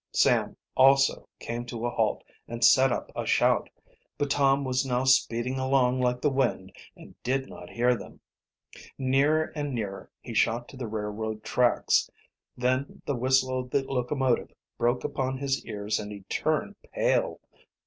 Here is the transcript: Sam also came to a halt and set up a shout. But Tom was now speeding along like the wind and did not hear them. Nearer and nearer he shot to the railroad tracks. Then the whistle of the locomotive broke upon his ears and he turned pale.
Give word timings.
Sam 0.13 0.57
also 0.75 1.29
came 1.37 1.63
to 1.67 1.85
a 1.85 1.91
halt 1.91 2.23
and 2.47 2.65
set 2.65 2.91
up 2.91 3.11
a 3.15 3.23
shout. 3.23 3.69
But 4.17 4.31
Tom 4.31 4.63
was 4.63 4.83
now 4.83 5.03
speeding 5.03 5.59
along 5.59 5.99
like 6.01 6.21
the 6.21 6.31
wind 6.31 6.73
and 6.97 7.13
did 7.21 7.47
not 7.47 7.69
hear 7.69 7.95
them. 7.95 8.19
Nearer 8.97 9.53
and 9.55 9.75
nearer 9.75 10.09
he 10.19 10.33
shot 10.33 10.67
to 10.69 10.75
the 10.77 10.87
railroad 10.87 11.43
tracks. 11.43 12.09
Then 12.57 13.03
the 13.05 13.13
whistle 13.15 13.59
of 13.59 13.69
the 13.69 13.83
locomotive 13.83 14.51
broke 14.79 15.03
upon 15.03 15.37
his 15.37 15.63
ears 15.67 15.99
and 15.99 16.11
he 16.11 16.21
turned 16.29 16.77
pale. 16.91 17.39